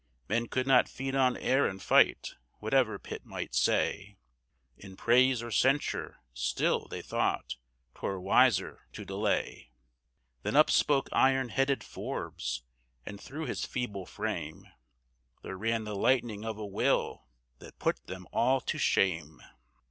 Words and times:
Men 0.27 0.47
could 0.47 0.65
not 0.65 0.89
feed 0.89 1.13
on 1.13 1.37
air 1.37 1.67
and 1.67 1.79
fight; 1.79 2.33
whatever 2.57 2.97
Pitt 2.97 3.23
might 3.23 3.53
say; 3.53 4.17
In 4.75 4.95
praise 4.95 5.43
or 5.43 5.51
censure, 5.51 6.17
still, 6.33 6.87
they 6.87 7.03
thought, 7.03 7.57
'twere 7.93 8.19
wiser 8.19 8.87
to 8.93 9.05
delay. 9.05 9.69
Then 10.41 10.55
up 10.55 10.71
spoke 10.71 11.07
iron 11.11 11.49
headed 11.49 11.83
Forbes, 11.83 12.63
and 13.05 13.21
through 13.21 13.45
his 13.45 13.63
feeble 13.63 14.07
frame 14.07 14.65
There 15.43 15.55
ran 15.55 15.83
the 15.83 15.93
lightning 15.95 16.45
of 16.45 16.57
a 16.57 16.65
will 16.65 17.27
that 17.59 17.77
put 17.77 18.07
them 18.07 18.25
all 18.31 18.59
to 18.61 18.79
shame! 18.79 19.39